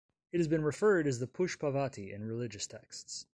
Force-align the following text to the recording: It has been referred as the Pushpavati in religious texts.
It 0.31 0.39
has 0.39 0.47
been 0.47 0.63
referred 0.63 1.05
as 1.05 1.19
the 1.19 1.27
Pushpavati 1.27 2.11
in 2.11 2.23
religious 2.25 2.65
texts. 2.65 3.27